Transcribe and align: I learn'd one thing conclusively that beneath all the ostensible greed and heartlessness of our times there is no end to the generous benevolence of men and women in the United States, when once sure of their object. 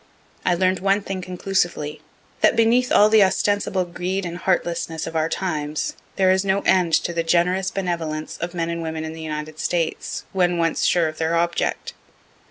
I 0.43 0.55
learn'd 0.55 0.79
one 0.79 1.01
thing 1.01 1.21
conclusively 1.21 2.01
that 2.39 2.55
beneath 2.55 2.91
all 2.91 3.07
the 3.07 3.21
ostensible 3.23 3.85
greed 3.85 4.25
and 4.25 4.37
heartlessness 4.39 5.05
of 5.05 5.15
our 5.15 5.29
times 5.29 5.93
there 6.15 6.31
is 6.31 6.43
no 6.43 6.61
end 6.61 6.91
to 6.93 7.13
the 7.13 7.21
generous 7.21 7.69
benevolence 7.69 8.35
of 8.39 8.55
men 8.55 8.71
and 8.71 8.81
women 8.81 9.03
in 9.03 9.13
the 9.13 9.21
United 9.21 9.59
States, 9.59 10.23
when 10.33 10.57
once 10.57 10.85
sure 10.85 11.07
of 11.07 11.19
their 11.19 11.35
object. 11.35 11.93